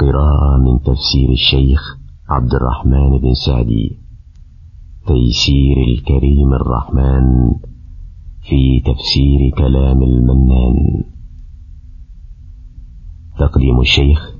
قراءة 0.00 0.56
من 0.56 0.82
تفسير 0.82 1.30
الشيخ 1.30 1.80
عبد 2.28 2.54
الرحمن 2.54 3.18
بن 3.18 3.34
سعدي. 3.34 3.98
تيسير 5.06 5.76
الكريم 5.88 6.54
الرحمن 6.54 7.50
في 8.42 8.80
تفسير 8.80 9.50
كلام 9.58 10.02
المنان. 10.02 11.04
تقديم 13.38 13.80
الشيخ 13.80 14.36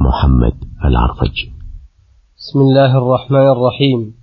محمد 0.00 0.54
العرفج. 0.84 1.36
بسم 2.36 2.60
الله 2.60 2.98
الرحمن 2.98 3.48
الرحيم. 3.56 4.14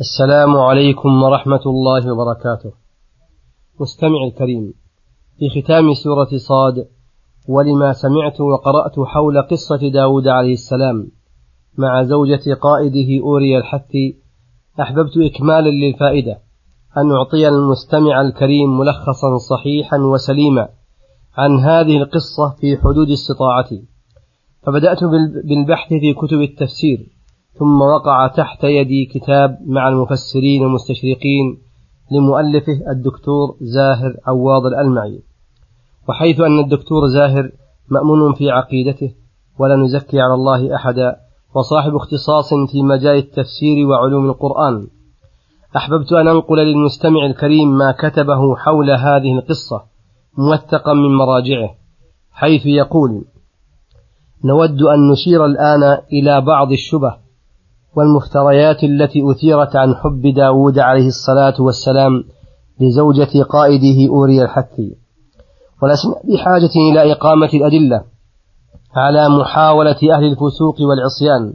السلام 0.00 0.56
عليكم 0.56 1.22
ورحمة 1.22 1.64
الله 1.66 2.12
وبركاته. 2.12 2.72
مستمع 3.80 4.24
الكريم 4.26 4.74
في 5.38 5.62
ختام 5.62 5.94
سورة 5.94 6.36
صاد 6.48 6.88
ولما 7.48 7.92
سمعت 7.92 8.40
وقرأت 8.40 9.06
حول 9.06 9.42
قصة 9.42 9.88
داود 9.88 10.28
عليه 10.28 10.52
السلام 10.52 11.10
مع 11.78 12.02
زوجة 12.02 12.54
قائده 12.54 13.22
أوري 13.22 13.58
الحثي 13.58 14.16
أحببت 14.80 15.16
إكمالا 15.16 15.70
للفائدة 15.70 16.38
أن 16.96 17.12
أعطي 17.12 17.48
المستمع 17.48 18.20
الكريم 18.20 18.78
ملخصا 18.78 19.36
صحيحا 19.36 19.98
وسليما 19.98 20.68
عن 21.36 21.58
هذه 21.58 21.96
القصة 21.96 22.56
في 22.60 22.76
حدود 22.76 23.10
استطاعتي. 23.10 23.84
فبدأت 24.62 25.04
بالبحث 25.44 25.88
في 25.88 26.14
كتب 26.14 26.40
التفسير 26.40 27.06
ثم 27.58 27.80
وقع 27.80 28.26
تحت 28.26 28.64
يدي 28.64 29.06
كتاب 29.06 29.58
مع 29.66 29.88
المفسرين 29.88 30.62
والمستشرقين 30.62 31.58
لمؤلفه 32.12 32.90
الدكتور 32.90 33.56
زاهر 33.60 34.16
عواض 34.26 34.66
الألمعي. 34.66 35.22
وحيث 36.08 36.40
أن 36.40 36.58
الدكتور 36.58 37.06
زاهر 37.06 37.50
مأمون 37.88 38.34
في 38.34 38.50
عقيدته 38.50 39.14
ولا 39.58 39.76
نزكي 39.76 40.20
على 40.20 40.34
الله 40.34 40.74
أحدا 40.74 41.16
وصاحب 41.54 41.96
اختصاص 41.96 42.54
في 42.72 42.82
مجال 42.82 43.16
التفسير 43.16 43.86
وعلوم 43.86 44.30
القرآن. 44.30 44.86
أحببت 45.76 46.12
أن 46.12 46.28
أنقل 46.28 46.58
للمستمع 46.58 47.26
الكريم 47.26 47.78
ما 47.78 47.92
كتبه 47.92 48.56
حول 48.56 48.90
هذه 48.90 49.38
القصة 49.38 49.82
موثقا 50.38 50.94
من 50.94 51.16
مراجعه 51.16 51.74
حيث 52.32 52.66
يقول 52.66 53.24
نود 54.44 54.82
أن 54.82 55.10
نشير 55.10 55.44
الآن 55.46 55.98
إلى 56.12 56.40
بعض 56.40 56.72
الشبه 56.72 57.16
والمفتريات 57.96 58.84
التي 58.84 59.30
أثيرت 59.30 59.76
عن 59.76 59.94
حب 59.94 60.22
داود 60.36 60.78
عليه 60.78 61.06
الصلاة 61.06 61.54
والسلام 61.58 62.24
لزوجة 62.80 63.42
قائده 63.42 64.08
أوري 64.08 64.42
الحثي 64.42 64.96
ولسنا 65.82 66.14
بحاجة 66.24 66.74
إلى 66.90 67.12
إقامة 67.12 67.50
الأدلة 67.54 68.04
على 68.96 69.28
محاولة 69.28 69.96
أهل 70.12 70.24
الفسوق 70.24 70.76
والعصيان 70.80 71.54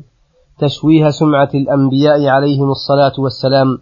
تشويه 0.60 1.10
سمعة 1.10 1.50
الأنبياء 1.56 2.28
عليهم 2.28 2.70
الصلاة 2.70 3.14
والسلام 3.20 3.78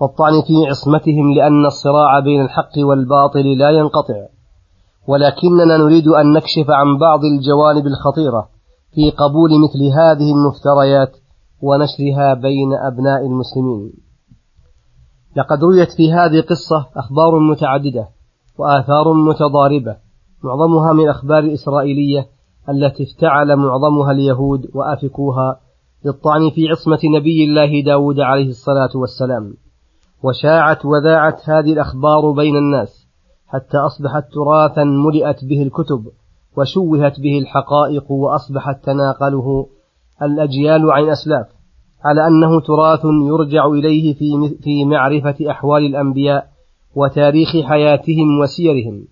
والطعن 0.00 0.32
في 0.32 0.68
عصمتهم 0.68 1.34
لأن 1.36 1.66
الصراع 1.66 2.20
بين 2.20 2.40
الحق 2.40 2.78
والباطل 2.78 3.58
لا 3.58 3.70
ينقطع. 3.70 4.26
ولكننا 5.08 5.76
نريد 5.76 6.08
أن 6.08 6.32
نكشف 6.32 6.70
عن 6.70 6.98
بعض 6.98 7.20
الجوانب 7.24 7.86
الخطيرة 7.86 8.48
في 8.94 9.10
قبول 9.10 9.50
مثل 9.64 9.84
هذه 9.84 10.32
المفتريات 10.32 11.16
ونشرها 11.62 12.34
بين 12.34 12.72
أبناء 12.74 13.26
المسلمين. 13.26 13.92
لقد 15.36 15.64
رويت 15.64 15.92
في 15.92 16.12
هذه 16.12 16.38
القصة 16.38 16.86
أخبار 16.96 17.38
متعددة 17.38 18.08
وآثار 18.60 19.12
متضاربة 19.12 19.96
معظمها 20.44 20.92
من 20.92 21.08
أخبار 21.08 21.38
الإسرائيلية 21.38 22.26
التي 22.68 23.02
افتعل 23.02 23.56
معظمها 23.56 24.12
اليهود 24.12 24.70
وأفكوها 24.74 25.60
للطعن 26.04 26.50
في 26.50 26.68
عصمة 26.68 26.98
نبي 27.16 27.44
الله 27.44 27.82
داود 27.82 28.20
عليه 28.20 28.48
الصلاة 28.48 28.90
والسلام. 28.94 29.54
وشاعت 30.22 30.84
وذاعت 30.84 31.50
هذه 31.50 31.72
الأخبار 31.72 32.30
بين 32.30 32.56
الناس 32.56 33.06
حتى 33.46 33.76
أصبحت 33.76 34.24
تراثا 34.32 34.84
ملئت 34.84 35.44
به 35.44 35.62
الكتب 35.62 36.04
وشوهت 36.56 37.20
به 37.20 37.38
الحقائق 37.38 38.10
وأصبحت 38.10 38.84
تناقله 38.84 39.66
الأجيال 40.22 40.90
عن 40.90 41.08
أسلاف 41.08 41.46
على 42.04 42.26
أنه 42.26 42.60
تراث 42.60 43.00
يرجع 43.04 43.66
إليه 43.66 44.14
في 44.62 44.84
معرفة 44.84 45.50
أحوال 45.50 45.86
الأنبياء 45.86 46.59
وتاريخ 46.94 47.48
حياتهم 47.48 48.40
وسيرهم 48.42 49.04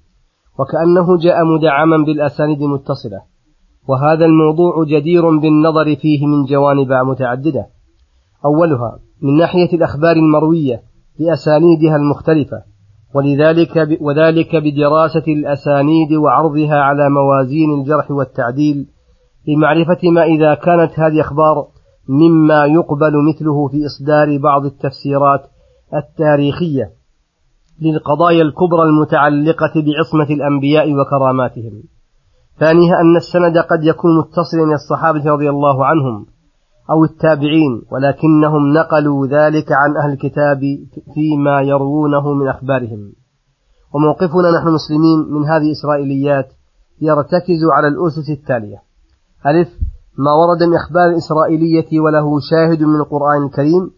وكأنه 0.59 1.19
جاء 1.19 1.45
مدعما 1.45 2.05
بالأسانيد 2.07 2.63
المتصلة 2.63 3.21
وهذا 3.89 4.25
الموضوع 4.25 4.85
جدير 4.85 5.39
بالنظر 5.39 5.97
فيه 5.97 6.27
من 6.27 6.45
جوانب 6.45 6.93
متعددة. 6.93 7.67
أولها 8.45 8.99
من 9.23 9.37
ناحية 9.37 9.73
الأخبار 9.73 10.17
المروية 10.17 10.83
بأسانيدها 11.19 11.97
المختلفة 11.97 12.63
ولذلك 13.15 13.99
وذلك 14.01 14.57
بدراسة 14.57 15.25
الأسانيد 15.29 16.13
وعرضها 16.13 16.75
على 16.77 17.11
موازين 17.11 17.81
الجرح 17.81 18.11
والتعديل 18.11 18.87
لمعرفة 19.49 20.11
ما 20.11 20.23
إذا 20.23 20.55
كانت 20.55 20.99
هذه 21.01 21.21
أخبار 21.21 21.67
مما 22.09 22.67
يقبل 22.67 23.13
مثله 23.29 23.69
في 23.69 23.87
إصدار 23.87 24.39
بعض 24.39 24.65
التفسيرات 24.65 25.41
التاريخية. 25.95 26.98
للقضايا 27.83 28.43
الكبرى 28.43 28.83
المتعلقة 28.83 29.73
بعصمة 29.77 30.35
الأنبياء 30.35 30.95
وكراماتهم. 30.95 31.83
ثانيها 32.61 32.95
أن 33.01 33.17
السند 33.17 33.59
قد 33.59 33.85
يكون 33.85 34.19
متصلا 34.19 34.65
إلى 34.65 34.75
الصحابة 34.75 35.31
رضي 35.31 35.51
الله 35.51 35.87
عنهم 35.87 36.27
أو 36.91 37.05
التابعين 37.05 37.83
ولكنهم 37.93 38.73
نقلوا 38.73 39.27
ذلك 39.27 39.73
عن 39.73 39.97
أهل 39.97 40.13
الكتاب 40.13 40.61
فيما 41.15 41.61
يروونه 41.61 42.33
من 42.33 42.49
أخبارهم. 42.49 43.13
وموقفنا 43.95 44.51
نحن 44.59 44.69
مسلمين 44.69 45.19
من 45.31 45.47
هذه 45.47 45.67
الإسرائيليات 45.67 46.49
يرتكز 47.01 47.63
على 47.73 47.89
الأسس 47.89 48.31
التالية. 48.31 48.79
ألف 49.47 49.69
ما 50.19 50.33
ورد 50.33 50.63
من 50.63 50.75
أخبار 50.75 51.07
الإسرائيلية 51.11 52.01
وله 52.01 52.27
شاهد 52.51 52.83
من 52.83 52.97
القرآن 52.97 53.47
الكريم 53.47 53.91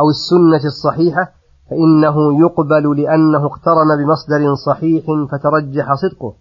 أو 0.00 0.06
السنة 0.10 0.64
الصحيحة 0.66 1.32
فإنه 1.70 2.40
يقبل 2.40 3.02
لأنه 3.02 3.46
اقترن 3.46 3.96
بمصدر 3.98 4.54
صحيح 4.66 5.04
فترجح 5.04 5.94
صدقه. 5.94 6.34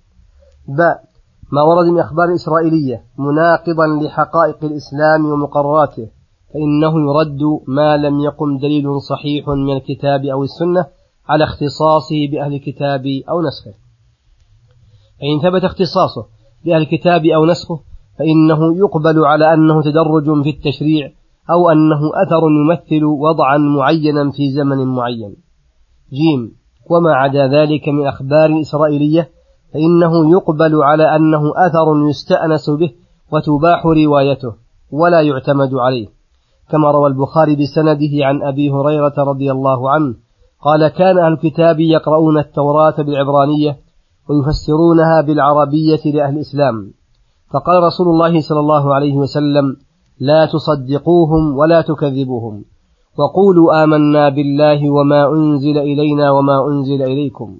باء 0.67 1.03
ما 1.51 1.61
ورد 1.61 1.85
من 1.85 1.99
أخبار 1.99 2.33
إسرائيلية 2.33 3.03
مناقضا 3.19 3.87
لحقائق 3.87 4.63
الإسلام 4.63 5.25
ومقرراته 5.25 6.07
فإنه 6.53 6.93
يرد 7.01 7.39
ما 7.67 7.97
لم 7.97 8.19
يقم 8.19 8.57
دليل 8.57 9.01
صحيح 9.01 9.49
من 9.49 9.77
الكتاب 9.77 10.25
أو 10.25 10.43
السنة 10.43 10.85
على 11.29 11.43
اختصاصه 11.43 12.27
بأهل 12.31 12.53
الكتاب 12.53 13.05
أو 13.29 13.41
نسخه. 13.41 13.73
فإن 15.19 15.51
ثبت 15.51 15.63
اختصاصه 15.63 16.25
بأهل 16.65 16.81
الكتاب 16.81 17.25
أو 17.25 17.45
نسخه 17.45 17.79
فإنه 18.19 18.77
يقبل 18.77 19.25
على 19.25 19.53
أنه 19.53 19.81
تدرج 19.81 20.43
في 20.43 20.49
التشريع 20.49 21.11
أو 21.51 21.69
أنه 21.69 22.11
أثر 22.25 22.41
يمثل 22.49 23.05
وضعا 23.05 23.57
معينا 23.57 24.31
في 24.31 24.49
زمن 24.49 24.87
معين. 24.87 25.35
جيم. 26.13 26.51
وما 26.91 27.13
عدا 27.13 27.47
ذلك 27.47 27.89
من 27.89 28.07
أخبار 28.07 28.61
إسرائيلية 28.61 29.29
فإنه 29.73 30.31
يقبل 30.31 30.83
على 30.83 31.15
أنه 31.15 31.51
أثر 31.55 32.09
يستأنس 32.09 32.69
به 32.69 32.91
وتباح 33.31 33.85
روايته 33.85 34.53
ولا 34.91 35.21
يعتمد 35.21 35.73
عليه. 35.73 36.07
كما 36.69 36.91
روى 36.91 37.07
البخاري 37.07 37.55
بسنده 37.55 38.25
عن 38.25 38.43
أبي 38.43 38.69
هريرة 38.69 39.13
رضي 39.17 39.51
الله 39.51 39.89
عنه 39.89 40.15
قال 40.61 40.87
كان 40.87 41.17
أهل 41.17 41.33
الكتاب 41.33 41.79
يقرؤون 41.79 42.37
التوراة 42.37 42.95
بالعبرانية 42.97 43.77
ويفسرونها 44.29 45.21
بالعربية 45.21 46.01
لأهل 46.05 46.35
الإسلام 46.35 46.93
فقال 47.53 47.83
رسول 47.83 48.07
الله 48.07 48.41
صلى 48.41 48.59
الله 48.59 48.95
عليه 48.95 49.13
وسلم 49.13 49.75
لا 50.19 50.45
تصدقوهم 50.45 51.57
ولا 51.57 51.81
تكذبوهم. 51.81 52.65
وقولوا 53.19 53.83
آمنا 53.83 54.29
بالله 54.29 54.89
وما 54.89 55.29
أنزل 55.33 55.77
إلينا 55.77 56.31
وما 56.31 56.67
أنزل 56.67 57.01
إليكم. 57.01 57.57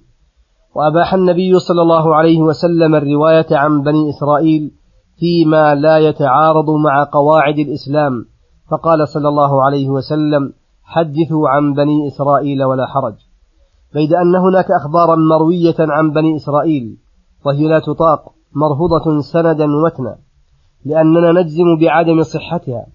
وأباح 0.76 1.14
النبي 1.14 1.60
صلى 1.60 1.82
الله 1.82 2.16
عليه 2.16 2.42
وسلم 2.42 2.96
الرواية 2.96 3.48
عن 3.52 3.82
بني 3.82 4.10
إسرائيل 4.10 4.72
فيما 5.20 5.76
لا 5.76 5.98
يتعارض 5.98 6.70
مع 6.70 7.04
قواعد 7.04 7.60
الإسلام. 7.60 8.26
فقال 8.72 9.08
صلى 9.08 9.28
الله 9.28 9.64
عليه 9.64 9.90
وسلم 9.90 10.54
حدثوا 10.84 11.50
عن 11.50 11.74
بني 11.74 12.08
إسرائيل 12.08 12.64
ولا 12.64 12.86
حرج. 12.86 13.16
بيد 13.94 14.14
أن 14.14 14.36
هناك 14.36 14.66
أخبارا 14.72 15.16
مروية 15.16 15.76
عن 15.80 16.12
بني 16.12 16.36
إسرائيل 16.36 16.98
وهي 17.46 17.68
لا 17.68 17.80
تطاق 17.80 18.32
مرفوضة 18.56 19.22
سندا 19.22 19.66
ومتنا 19.66 20.18
لأننا 20.86 21.32
نجزم 21.42 21.78
بعدم 21.82 22.24
صحتها 22.24 22.86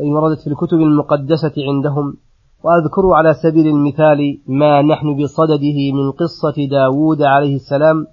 وإن 0.00 0.12
وردت 0.12 0.40
في 0.40 0.46
الكتب 0.46 0.76
المقدسة 0.78 1.52
عندهم 1.58 2.16
وأذكر 2.64 3.12
على 3.12 3.34
سبيل 3.34 3.66
المثال 3.66 4.40
ما 4.46 4.82
نحن 4.82 5.22
بصدده 5.22 5.92
من 5.94 6.10
قصة 6.10 6.66
داود 6.70 7.22
عليه 7.22 7.54
السلام 7.54 8.06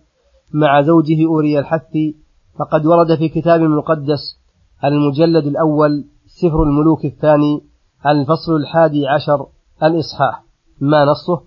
مع 0.53 0.81
زوجه 0.81 1.25
أوري 1.27 1.59
الحثي 1.59 2.15
فقد 2.59 2.85
ورد 2.85 3.15
في 3.15 3.29
كتاب 3.29 3.61
مقدس 3.61 4.39
المجلد 4.83 5.45
الأول 5.45 6.05
سفر 6.25 6.63
الملوك 6.63 7.05
الثاني 7.05 7.61
الفصل 8.07 8.55
الحادي 8.55 9.07
عشر 9.07 9.45
الإصحاح. 9.83 10.43
ما 10.81 11.05
نصه؟ 11.05 11.41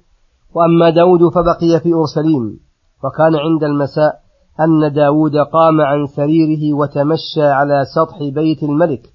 وأما 0.54 0.90
داود 0.90 1.20
فبقي 1.32 1.80
في 1.82 1.92
أورشليم 1.92 2.60
وكان 3.04 3.34
عند 3.34 3.64
المساء 3.64 4.21
أن 4.60 4.92
داود 4.92 5.36
قام 5.36 5.80
عن 5.80 6.06
سريره 6.06 6.76
وتمشى 6.76 7.42
على 7.42 7.84
سطح 7.84 8.18
بيت 8.22 8.62
الملك 8.62 9.12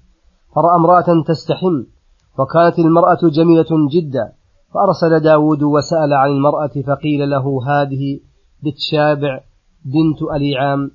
فرأى 0.54 0.76
امرأة 0.76 1.22
تستحم 1.26 1.82
وكانت 2.38 2.78
المرأة 2.78 3.18
جميلة 3.22 3.88
جدا 3.92 4.32
فأرسل 4.74 5.20
داود 5.20 5.62
وسأل 5.62 6.14
عن 6.14 6.30
المرأة 6.30 6.82
فقيل 6.86 7.30
له 7.30 7.60
هذه 7.66 8.20
بتشابع 8.62 9.40
بنت 9.84 10.22
أليعام 10.36 10.90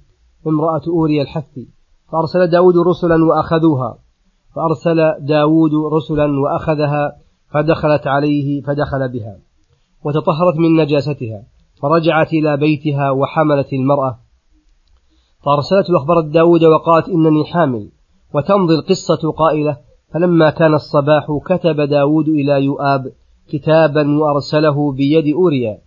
امرأة 0.47 0.81
أوري 0.87 1.21
الحثي 1.21 1.67
فأرسل 2.11 2.47
داود 2.47 2.77
رسلا 2.77 3.25
وأخذوها 3.25 3.97
فأرسل 4.55 5.25
داود 5.25 5.71
رسلا 5.93 6.39
وأخذها 6.39 7.15
فدخلت 7.49 8.07
عليه 8.07 8.61
فدخل 8.61 9.09
بها 9.09 9.37
وتطهرت 10.03 10.55
من 10.57 10.81
نجاستها 10.81 11.43
فرجعت 11.81 12.33
إلى 12.33 12.57
بيتها 12.57 13.11
وحملت 13.11 13.73
المرأة. 13.73 14.19
فأرسلت 15.45 15.89
وأخبرت 15.89 16.25
داود 16.25 16.63
وقالت 16.63 17.09
إنني 17.09 17.45
حامل. 17.45 17.89
وتمضي 18.35 18.75
القصة 18.75 19.31
قائلة 19.31 19.77
فلما 20.13 20.49
كان 20.49 20.73
الصباح 20.73 21.27
كتب 21.45 21.81
داود 21.81 22.27
إلى 22.27 22.63
يؤاب 22.65 23.11
كتابا 23.49 24.19
وأرسله 24.19 24.91
بيد 24.91 25.35
أوريا. 25.35 25.77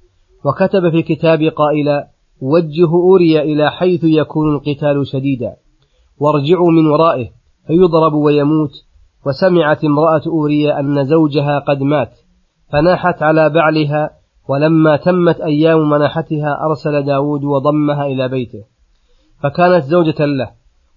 وكتب 0.45 0.91
في 0.91 0.97
الكتاب 0.97 1.43
قائلا 1.43 2.09
وجه 2.41 2.87
أوريا 2.87 3.43
إلى 3.43 3.71
حيث 3.71 4.05
يكون 4.05 4.55
القتال 4.55 5.07
شديدا. 5.07 5.57
وارجعوا 6.21 6.71
من 6.71 6.87
ورائه. 6.87 7.29
فيضرب 7.67 8.15
ويموت. 8.15 8.73
وسمعت 9.27 9.85
امرأة 9.85 10.23
أوريا 10.27 10.81
أن 10.81 11.05
زوجها 11.05 11.59
قد 11.59 11.83
مات. 11.83 12.13
فناحت 12.73 13.23
على 13.23 13.51
بعلها 13.51 14.11
ولما 14.49 14.97
تمت 14.97 15.41
أيام 15.41 15.91
مناحتها 15.91 16.59
أرسل 16.67 17.03
داود 17.03 17.45
وضمها 17.45 18.07
إلى 18.07 18.29
بيته. 18.29 18.76
فكانت 19.43 19.85
زوجة 19.85 20.25
له 20.25 20.51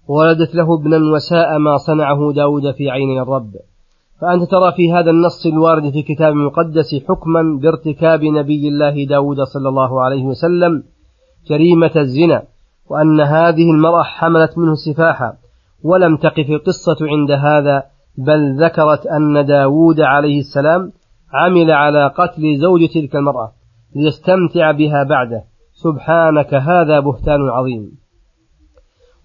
وولدت 0.08 0.54
له 0.54 0.74
ابنا 0.74 0.96
وساء 1.14 1.58
ما 1.58 1.76
صنعه 1.76 2.32
داود 2.32 2.70
في 2.70 2.90
عيني 2.90 3.20
الرب. 3.22 3.52
فأنت 4.20 4.42
ترى 4.42 4.72
في 4.76 4.92
هذا 4.92 5.10
النص 5.10 5.46
الوارد 5.46 5.90
في 5.90 6.02
كتاب 6.02 6.32
المقدس 6.32 6.94
حكما 7.08 7.60
بارتكاب 7.62 8.24
نبي 8.24 8.68
الله 8.68 9.04
داود 9.04 9.40
صلى 9.40 9.68
الله 9.68 10.02
عليه 10.02 10.24
وسلم 10.24 10.82
جريمة 11.50 11.90
الزنا 11.96 12.42
وأن 12.90 13.20
هذه 13.20 13.70
المرأة 13.70 14.02
حملت 14.02 14.58
منه 14.58 14.74
سفاحا 14.74 15.32
ولم 15.84 16.16
تقف 16.16 16.50
القصة 16.50 16.96
عند 17.02 17.30
هذا 17.30 17.82
بل 18.18 18.64
ذكرت 18.64 19.06
أن 19.06 19.46
داود 19.46 20.00
عليه 20.00 20.38
السلام 20.38 20.92
عمل 21.32 21.70
على 21.70 22.06
قتل 22.06 22.56
زوج 22.56 22.88
تلك 22.88 23.16
المرأة 23.16 23.52
ليستمتع 23.96 24.70
بها 24.70 25.04
بعده. 25.04 25.44
سبحانك 25.72 26.54
هذا 26.54 27.00
بهتان 27.00 27.48
عظيم. 27.48 27.90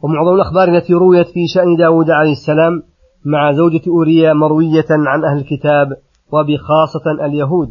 ومعظم 0.03 0.35
الأخبار 0.35 0.67
التي 0.67 0.93
رويت 0.93 1.27
في 1.27 1.47
شأن 1.47 1.75
داود 1.75 2.09
عليه 2.09 2.31
السلام 2.31 2.83
مع 3.25 3.51
زوجة 3.51 3.81
أوريا 3.87 4.33
مروية 4.33 4.85
عن 4.89 5.23
أهل 5.23 5.37
الكتاب 5.37 5.87
وبخاصة 6.31 7.25
اليهود. 7.25 7.69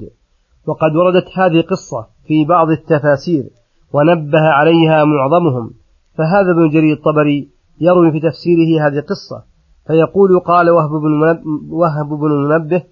وقد 0.67 0.97
وردت 0.97 1.38
هذه 1.38 1.61
القصة 1.61 2.06
في 2.26 2.44
بعض 2.44 2.71
التفاسير 2.71 3.44
ونبه 3.93 4.41
عليها 4.41 5.05
معظمهم. 5.05 5.71
فهذا 6.19 6.50
ابن 6.50 6.69
جرير 6.69 6.97
الطبري 6.97 7.49
يروي 7.81 8.12
في 8.12 8.21
تفسيره 8.21 8.87
هذه 8.87 8.99
القصة 8.99 9.44
فيقول 9.87 10.41
قال 10.41 10.71
وهب 10.71 10.91
بن 10.91 11.23
وهب 11.71 12.09
بن 12.09 12.26
المنبه 12.26 12.82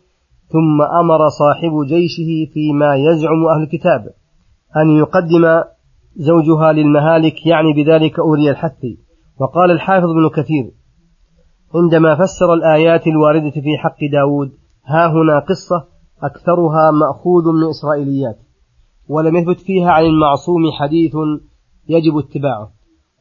ثم 0.48 0.82
أمر 0.82 1.28
صاحب 1.28 1.86
جيشه 1.86 2.52
فيما 2.52 2.94
يزعم 2.94 3.46
أهل 3.46 3.62
الكتاب 3.62 4.10
أن 4.76 4.90
يقدم 4.90 5.62
زوجها 6.16 6.72
للمهالك 6.72 7.46
يعني 7.46 7.72
بذلك 7.72 8.18
أوري 8.18 8.50
الحثي. 8.50 8.98
وقال 9.42 9.70
الحافظ 9.70 10.08
ابن 10.10 10.28
كثير 10.28 10.70
عندما 11.74 12.14
فسر 12.14 12.54
الآيات 12.54 13.06
الواردة 13.06 13.50
في 13.50 13.78
حق 13.78 13.98
داود 14.12 14.52
ها 14.84 15.06
هنا 15.06 15.38
قصة 15.38 15.84
أكثرها 16.22 16.90
مأخوذ 16.90 17.52
من 17.52 17.68
إسرائيليات 17.68 18.38
ولم 19.08 19.36
يثبت 19.36 19.60
فيها 19.60 19.90
عن 19.90 20.04
المعصوم 20.04 20.70
حديث 20.72 21.12
يجب 21.88 22.18
اتباعه. 22.18 22.70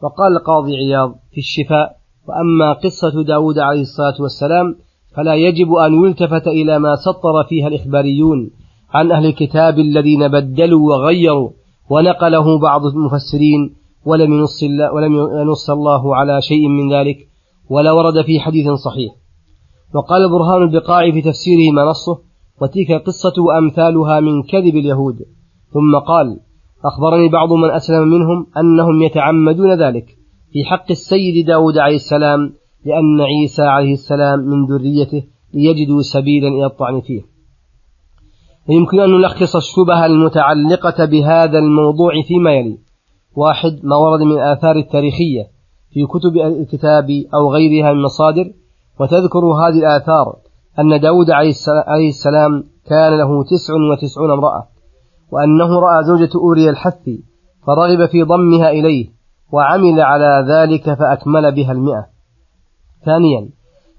وقال 0.04 0.38
القاضي 0.38 0.76
عياض 0.76 1.16
في 1.32 1.38
الشفاء 1.38 1.96
وأما 2.28 2.74
قصة 2.74 3.24
داود 3.24 3.60
عليه 3.60 3.82
الصلاة 3.82 4.22
والسلام 4.22 4.76
فلا 5.16 5.36
يجب 5.36 5.74
أن 5.74 5.94
يلتفت 5.94 6.48
إلى 6.48 6.80
ما 6.80 6.96
سطر 6.96 7.44
فيها 7.50 7.68
الإخباريون 7.68 8.52
عن 8.94 9.12
أهل 9.12 9.26
الكتاب 9.26 9.80
الذين 9.80 10.28
بدلوا 10.28 10.90
وغيروا 10.90 11.50
ونقله 11.90 12.60
بعض 12.60 12.86
المفسرين 12.86 13.81
ولم 14.06 14.34
ينص 14.34 14.64
ولم 14.94 15.16
ينص 15.16 15.70
الله 15.70 16.16
على 16.16 16.42
شيء 16.42 16.68
من 16.68 16.94
ذلك 16.94 17.18
ولا 17.70 17.92
ورد 17.92 18.26
في 18.26 18.40
حديث 18.40 18.70
صحيح. 18.70 19.14
وقال 19.96 20.30
برهان 20.30 20.64
البقاع 20.64 21.12
في 21.12 21.22
تفسيره 21.22 21.72
ما 21.72 21.84
نصه 21.84 22.22
وتلك 22.62 22.92
القصة 22.92 23.34
وأمثالها 23.42 24.20
من 24.20 24.44
كذب 24.44 24.76
اليهود. 24.76 25.16
ثم 25.74 25.98
قال 26.08 26.40
أخبرني 26.86 27.30
بعض 27.30 27.54
من 27.54 27.72
أسلم 27.72 28.08
منهم 28.08 28.48
أنهم 28.58 29.02
يتعمدون 29.02 29.74
ذلك 29.74 30.06
في 30.54 30.64
حق 30.66 30.92
السيد 30.92 31.46
داود 31.46 31.78
عليه 31.78 31.96
السلام 31.96 32.54
لأن 32.86 33.22
عيسى 33.22 33.62
عليه 33.62 33.94
السلام 33.94 34.40
من 34.40 34.66
ذريته 34.66 35.24
ليجدوا 35.54 36.02
سبيلا 36.02 36.48
إلى 36.48 36.66
الطعن 36.66 37.02
فيه. 37.02 37.22
ويمكن 38.70 39.00
أن 39.00 39.10
نلخص 39.10 39.56
الشبهة 39.56 40.06
المتعلقة 40.06 41.06
بهذا 41.06 41.60
الموضوع 41.60 42.22
فيما 42.28 42.54
يلي. 42.54 42.78
واحد 43.36 43.80
ما 43.84 43.96
ورد 43.96 44.20
من 44.20 44.32
الآثار 44.32 44.76
التاريخية 44.76 45.44
في 45.94 46.06
كتب 46.06 46.38
الكتاب 46.38 47.10
أو 47.34 47.54
غيرها 47.54 47.92
من 47.92 48.00
المصادر 48.00 48.52
وتذكر 49.00 49.46
هذه 49.46 49.80
الآثار 49.80 50.36
أن 50.80 51.00
داود 51.00 51.32
عليه 51.32 52.10
السلام 52.10 52.64
كان 52.86 53.18
له 53.18 53.44
تسع 53.44 53.74
وتسعون 53.92 54.32
امرأة 54.32 54.68
وأنه 55.32 55.80
رأى 55.80 56.04
زوجة 56.04 56.30
أوري 56.36 56.70
الحثي 56.70 57.24
فرغب 57.68 58.06
في 58.06 58.24
ضمها 58.24 58.70
إليه 58.70 59.10
وعمل 59.52 60.02
على 60.02 60.46
ذلك 60.50 60.94
فأكمل 60.94 61.56
بها 61.56 61.72
المئة. 61.72 62.06
ثانيا 63.06 63.50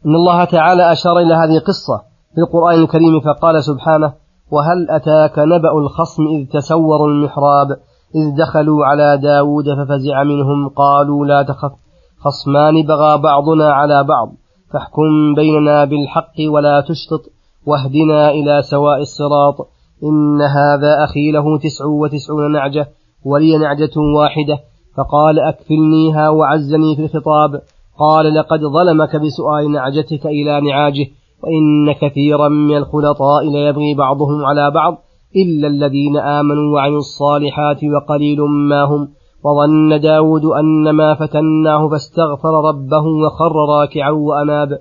إن 0.06 0.14
الله 0.14 0.44
تعالى 0.44 0.92
أشار 0.92 1.18
إلى 1.18 1.34
هذه 1.34 1.56
القصة 1.56 2.02
في 2.34 2.40
القرآن 2.40 2.82
الكريم 2.82 3.20
فقال 3.20 3.64
سبحانه 3.64 4.14
وهل 4.50 4.90
أتاك 4.90 5.38
نبأ 5.38 5.78
الخصم 5.78 6.22
إذ 6.26 6.46
تسوروا 6.48 7.08
المحراب؟ 7.08 7.68
إذ 8.14 8.36
دخلوا 8.36 8.86
على 8.86 9.18
داود 9.22 9.64
ففزع 9.64 10.22
منهم 10.22 10.68
قالوا 10.68 11.26
لا 11.26 11.42
تخف 11.42 11.72
خصمان 12.18 12.82
بغى 12.82 13.18
بعضنا 13.18 13.72
على 13.72 14.04
بعض 14.04 14.32
فاحكم 14.72 15.34
بيننا 15.34 15.84
بالحق 15.84 16.34
ولا 16.54 16.80
تشطط 16.80 17.22
واهدنا 17.66 18.30
إلى 18.30 18.62
سواء 18.62 19.00
الصراط 19.00 19.68
إن 20.04 20.42
هذا 20.42 21.04
أخي 21.04 21.30
له 21.30 21.58
تسع 21.58 21.84
وتسعون 21.84 22.52
نعجة 22.52 22.86
ولي 23.24 23.58
نعجة 23.58 24.00
واحدة 24.16 24.58
فقال 24.96 25.40
أكفلنيها 25.40 26.28
وعزني 26.28 26.96
في 26.96 27.02
الخطاب 27.02 27.60
قال 27.98 28.34
لقد 28.34 28.60
ظلمك 28.60 29.16
بسؤال 29.16 29.72
نعجتك 29.72 30.26
إلى 30.26 30.60
نعاجه 30.60 31.06
وإن 31.42 31.92
كثيرا 31.92 32.48
من 32.48 32.76
الخلطاء 32.76 33.50
ليبغي 33.52 33.94
بعضهم 33.94 34.44
على 34.44 34.70
بعض 34.70 34.98
إلا 35.36 35.68
الذين 35.68 36.16
آمنوا 36.16 36.74
وعملوا 36.74 36.98
الصالحات 36.98 37.84
وقليل 37.84 38.40
ما 38.40 38.82
هم 38.84 39.08
وظن 39.44 40.00
داود 40.00 40.44
أن 40.44 40.90
ما 40.90 41.14
فتناه 41.14 41.88
فاستغفر 41.88 42.68
ربه 42.68 43.04
وخر 43.06 43.54
راكعا 43.78 44.10
وأناب 44.10 44.78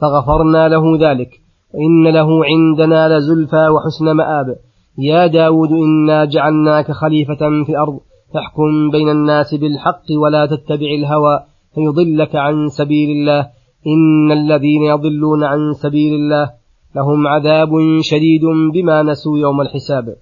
فغفرنا 0.00 0.68
له 0.68 0.98
ذلك 0.98 1.30
وإن 1.74 2.14
له 2.14 2.44
عندنا 2.44 3.18
لزلفى 3.18 3.68
وحسن 3.68 4.10
مآب. 4.10 4.56
يا 4.98 5.26
داود 5.26 5.72
إنا 5.72 6.24
جعلناك 6.24 6.92
خليفة 6.92 7.64
في 7.66 7.72
الأرض 7.72 8.00
فاحكم 8.34 8.90
بين 8.90 9.08
الناس 9.08 9.54
بالحق 9.54 10.04
ولا 10.22 10.46
تتبع 10.46 10.86
الهوى 10.98 11.40
فيضلك 11.74 12.36
عن 12.36 12.68
سبيل 12.68 13.10
الله 13.10 13.40
إن 13.86 14.32
الذين 14.32 14.82
يضلون 14.82 15.44
عن 15.44 15.72
سبيل 15.72 16.14
الله. 16.14 16.50
لهم 16.96 17.26
عذاب 17.26 17.70
شديد 18.00 18.42
بما 18.74 19.02
نسوا 19.02 19.38
يوم 19.38 19.60
الحساب. 19.60 20.16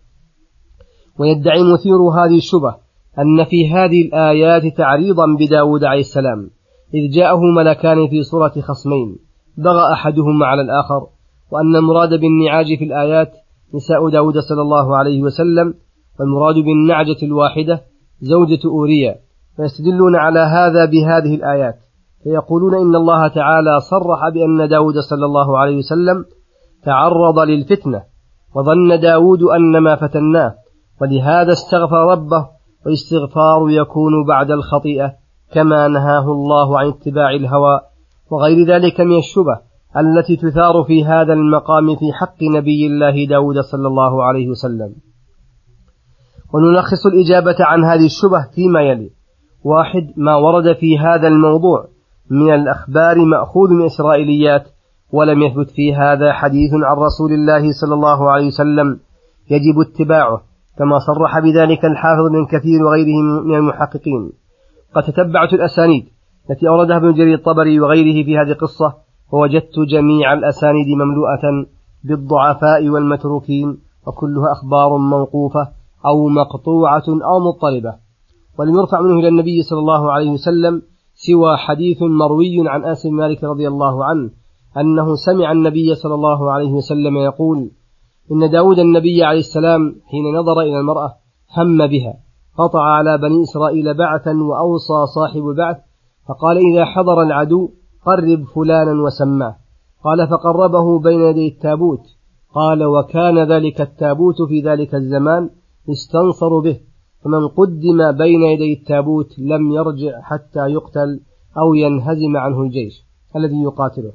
ويدعي 1.18 1.62
مثير 1.72 1.96
هذه 1.96 2.36
الشبه 2.36 2.74
أن 3.18 3.44
في 3.44 3.70
هذه 3.70 4.02
الآيات 4.02 4.76
تعريضا 4.76 5.24
بداود 5.38 5.84
عليه 5.84 6.00
السلام 6.00 6.50
إذ 6.94 7.10
جاءه 7.10 7.40
ملكان 7.56 8.08
في 8.08 8.22
صورة 8.22 8.52
خصمين 8.60 9.18
بغى 9.58 9.92
أحدهما 9.92 10.46
على 10.46 10.62
الآخر 10.62 11.06
وأن 11.52 11.76
المراد 11.76 12.20
بالنعاج 12.20 12.78
في 12.78 12.84
الآيات 12.84 13.32
نساء 13.74 14.08
داود 14.08 14.38
صلى 14.38 14.62
الله 14.62 14.96
عليه 14.96 15.22
وسلم 15.22 15.74
والمراد 16.20 16.54
بالنعجة 16.54 17.16
الواحدة 17.22 17.82
زوجة 18.20 18.60
أوريا 18.64 19.16
فيستدلون 19.56 20.16
على 20.16 20.40
هذا 20.40 20.84
بهذه 20.84 21.34
الآيات 21.34 21.78
فيقولون 22.24 22.74
إن 22.74 22.94
الله 22.96 23.28
تعالى 23.28 23.80
صرح 23.80 24.28
بأن 24.28 24.68
داود 24.68 24.98
صلى 24.98 25.26
الله 25.26 25.58
عليه 25.58 25.76
وسلم 25.76 26.24
تعرض 26.84 27.38
للفتنة 27.38 28.02
وظن 28.54 29.00
داود 29.00 29.42
أن 29.42 29.78
ما 29.78 29.96
فتناه 29.96 30.54
ولهذا 31.00 31.52
استغفر 31.52 32.12
ربه 32.12 32.48
والاستغفار 32.86 33.70
يكون 33.70 34.26
بعد 34.28 34.50
الخطيئة 34.50 35.12
كما 35.52 35.88
نهاه 35.88 36.32
الله 36.32 36.78
عن 36.78 36.88
اتباع 36.88 37.30
الهوى 37.30 37.80
وغير 38.30 38.66
ذلك 38.66 39.00
من 39.00 39.18
الشبه 39.18 39.60
التي 39.96 40.36
تثار 40.36 40.84
في 40.86 41.04
هذا 41.04 41.32
المقام 41.32 41.96
في 41.96 42.12
حق 42.12 42.42
نبي 42.42 42.86
الله 42.86 43.24
داود 43.24 43.60
صلى 43.60 43.88
الله 43.88 44.24
عليه 44.24 44.48
وسلم. 44.48 44.94
ونلخص 46.54 47.06
الإجابة 47.06 47.56
عن 47.60 47.84
هذه 47.84 48.04
الشبه 48.04 48.54
فيما 48.54 48.82
يلي. 48.82 49.10
واحد 49.64 50.12
ما 50.16 50.36
ورد 50.36 50.76
في 50.76 50.98
هذا 50.98 51.28
الموضوع 51.28 51.88
من 52.30 52.54
الأخبار 52.54 53.24
مأخوذ 53.24 53.70
من 53.70 53.84
إسرائيليات 53.84 54.68
ولم 55.12 55.42
يثبت 55.42 55.70
في 55.70 55.94
هذا 55.94 56.32
حديث 56.32 56.70
عن 56.74 56.96
رسول 56.96 57.32
الله 57.32 57.72
صلى 57.72 57.94
الله 57.94 58.30
عليه 58.30 58.46
وسلم. 58.46 59.00
يجب 59.50 59.80
اتباعه 59.80 60.42
كما 60.78 60.98
صرح 60.98 61.38
بذلك 61.38 61.84
الحافظ 61.84 62.28
بن 62.32 62.46
كثير 62.46 62.82
وغيره 62.82 63.42
من 63.44 63.54
المحققين. 63.54 64.32
قد 64.94 65.02
تتبعت 65.02 65.52
الأسانيد 65.52 66.04
التي 66.50 66.68
أوردها 66.68 66.96
ابن 66.96 67.14
جرير 67.14 67.34
الطبري 67.34 67.80
وغيره 67.80 68.24
في 68.24 68.38
هذه 68.38 68.50
القصة 68.50 68.94
ووجدت 69.32 69.78
جميع 69.88 70.32
الأسانيد 70.32 70.86
مملوءة 70.88 71.66
بالضعفاء 72.04 72.88
والمتروكين 72.88 73.78
وكلها 74.06 74.52
أخبار 74.52 74.96
موقوفة 74.96 75.68
أو 76.06 76.28
مقطوعة 76.28 77.04
أو 77.08 77.38
مضطربة. 77.40 77.94
ولم 78.58 78.74
يرفع 78.78 79.00
منه 79.00 79.18
إلى 79.18 79.28
النبي 79.28 79.62
صلى 79.62 79.78
الله 79.78 80.12
عليه 80.12 80.30
وسلم 80.30 80.82
سوى 81.14 81.56
حديث 81.56 82.02
مروي 82.02 82.68
عن 82.68 82.84
آس 82.84 83.06
مالك 83.06 83.44
رضي 83.44 83.68
الله 83.68 84.04
عنه 84.04 84.30
أنه 84.76 85.14
سمع 85.14 85.52
النبي 85.52 85.94
صلى 85.94 86.14
الله 86.14 86.50
عليه 86.50 86.72
وسلم 86.72 87.16
يقول 87.16 87.70
إن 88.32 88.50
داود 88.50 88.78
النبي 88.78 89.24
عليه 89.24 89.38
السلام 89.38 89.96
حين 90.06 90.34
نظر 90.34 90.60
إلى 90.60 90.80
المرأة 90.80 91.14
هم 91.56 91.86
بها 91.86 92.14
قطع 92.58 92.82
على 92.82 93.18
بني 93.18 93.42
إسرائيل 93.42 93.94
بعثا 93.94 94.32
وأوصى 94.42 95.06
صاحب 95.14 95.42
بعث 95.42 95.76
فقال 96.28 96.58
إذا 96.58 96.84
حضر 96.84 97.22
العدو 97.22 97.70
قرب 98.06 98.44
فلانا 98.44 99.02
وسماه. 99.02 99.56
قال 100.04 100.28
فقربه 100.28 100.98
بين 100.98 101.20
يدي 101.20 101.48
التابوت. 101.48 102.00
قال 102.54 102.84
وكان 102.84 103.52
ذلك 103.52 103.80
التابوت 103.80 104.42
في 104.42 104.60
ذلك 104.60 104.94
الزمان 104.94 105.50
يستنصر 105.88 106.58
به 106.58 106.80
فمن 107.24 107.48
قدم 107.48 108.12
بين 108.12 108.42
يدي 108.42 108.72
التابوت 108.72 109.38
لم 109.38 109.72
يرجع 109.72 110.20
حتى 110.20 110.66
يقتل 110.66 111.20
أو 111.58 111.74
ينهزم 111.74 112.36
عنه 112.36 112.62
الجيش 112.62 113.04
الذي 113.36 113.62
يقاتله. 113.62 114.12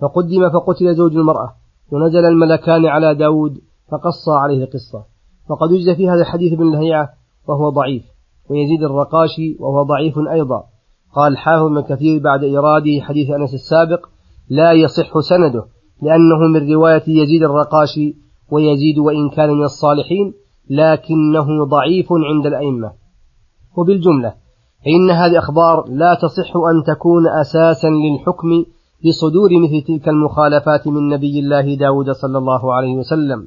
فقدم 0.00 0.50
فقتل 0.50 0.94
زوج 0.94 1.16
المرأة 1.16 1.52
ونزل 1.92 2.24
الملكان 2.24 2.86
على 2.86 3.14
داود 3.14 3.60
فقص 3.90 4.28
عليه 4.28 4.64
قصة 4.64 5.04
وقد 5.50 5.72
وجد 5.72 5.96
في 5.96 6.08
هذا 6.08 6.20
الحديث 6.20 6.52
ابن 6.52 6.72
لهيعة 6.72 7.08
وهو 7.48 7.70
ضعيف 7.70 8.02
ويزيد 8.50 8.82
الرقاشي 8.82 9.56
وهو 9.60 9.82
ضعيف 9.82 10.18
أيضا. 10.18 10.64
قال 11.14 11.38
حافظ 11.38 11.66
من 11.66 11.80
كثير 11.80 12.22
بعد 12.22 12.44
إراده 12.44 13.00
حديث 13.00 13.30
أنس 13.30 13.54
السابق 13.54 14.06
لا 14.48 14.72
يصح 14.72 15.20
سنده 15.20 15.64
لأنه 16.02 16.38
من 16.38 16.72
رواية 16.72 17.02
يزيد 17.06 17.42
الرقاشي 17.42 18.16
ويزيد 18.50 18.98
وإن 18.98 19.30
كان 19.30 19.50
من 19.50 19.62
الصالحين 19.62 20.32
لكنه 20.70 21.64
ضعيف 21.64 22.06
عند 22.12 22.46
الأئمة. 22.46 22.92
وبالجملة 23.76 24.34
فإن 24.84 25.10
هذه 25.10 25.38
أخبار 25.38 25.84
لا 25.88 26.14
تصح 26.14 26.56
أن 26.56 26.82
تكون 26.94 27.28
أساسا 27.28 27.88
للحكم 27.88 28.48
بصدور 29.04 29.50
مثل 29.64 29.86
تلك 29.86 30.08
المخالفات 30.08 30.88
من 30.88 31.08
نبي 31.08 31.38
الله 31.38 31.74
داود 31.74 32.10
صلى 32.10 32.38
الله 32.38 32.74
عليه 32.74 32.94
وسلم. 32.96 33.46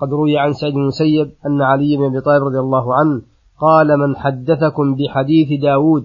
قد 0.00 0.08
روي 0.08 0.38
عن 0.38 0.52
سعيد 0.52 0.74
بن 0.74 0.80
المسيب 0.80 1.30
أن 1.46 1.62
علي 1.62 1.96
بن 1.96 2.04
أبي 2.04 2.20
طالب 2.20 2.44
رضي 2.44 2.58
الله 2.58 2.94
عنه 2.94 3.22
قال 3.60 3.98
من 3.98 4.16
حدثكم 4.16 4.94
بحديث 4.94 5.60
داود 5.60 6.04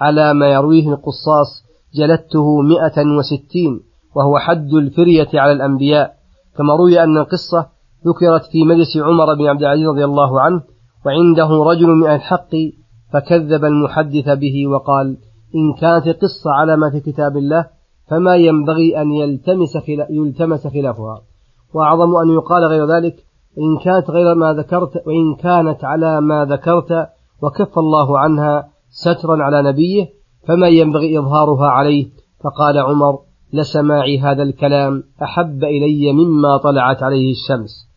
على 0.00 0.34
ما 0.34 0.52
يرويه 0.52 0.88
القصاص 0.88 1.64
جلدته 1.94 2.60
مئة 2.62 3.16
وستين 3.18 3.80
وهو 4.16 4.38
حد 4.38 4.74
الفرية 4.74 5.28
على 5.34 5.52
الأنبياء. 5.52 6.14
كما 6.56 6.74
روي 6.76 7.02
أن 7.02 7.18
القصة 7.18 7.66
ذكرت 8.06 8.44
في 8.52 8.64
مجلس 8.64 8.96
عمر 8.96 9.34
بن 9.34 9.46
عبد 9.46 9.62
العزيز 9.62 9.86
رضي 9.86 10.04
الله 10.04 10.40
عنه 10.40 10.62
وعنده 11.06 11.48
رجل 11.70 11.86
من 11.86 12.06
الحق 12.06 12.50
فكذب 13.12 13.64
المحدث 13.64 14.28
به 14.28 14.66
وقال 14.66 15.16
إن 15.54 15.80
كانت 15.80 16.06
القصة 16.06 16.50
على 16.50 16.76
ما 16.76 16.90
في 16.90 17.00
كتاب 17.00 17.36
الله 17.36 17.77
فما 18.10 18.36
ينبغي 18.36 19.00
أن 19.00 19.12
يلتمس 19.12 19.78
يلتمس 20.10 20.66
خلافها. 20.66 21.20
وأعظم 21.74 22.16
أن 22.16 22.28
يقال 22.28 22.64
غير 22.64 22.86
ذلك 22.86 23.16
إن 23.58 23.78
كانت 23.84 24.10
غير 24.10 24.34
ما 24.34 24.52
ذكرت 24.52 25.06
وإن 25.06 25.34
كانت 25.34 25.84
على 25.84 26.20
ما 26.20 26.44
ذكرت 26.44 27.08
وكف 27.42 27.78
الله 27.78 28.18
عنها 28.18 28.68
سترا 28.90 29.42
على 29.42 29.62
نبيه 29.62 30.08
فما 30.48 30.68
ينبغي 30.68 31.18
إظهارها 31.18 31.68
عليه. 31.68 32.06
فقال 32.44 32.78
عمر 32.78 33.18
لسماعي 33.52 34.18
هذا 34.18 34.42
الكلام 34.42 35.02
أحب 35.22 35.64
إلي 35.64 36.12
مما 36.12 36.56
طلعت 36.56 37.02
عليه 37.02 37.30
الشمس. 37.30 37.88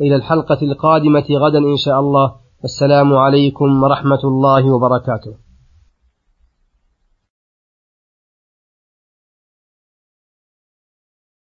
إلى 0.00 0.16
الحلقة 0.16 0.58
القادمة 0.62 1.24
غدا 1.30 1.58
إن 1.58 1.76
شاء 1.76 2.00
الله. 2.00 2.34
والسلام 2.62 3.16
عليكم 3.16 3.82
ورحمة 3.82 4.20
الله 4.24 4.74
وبركاته. 4.74 5.47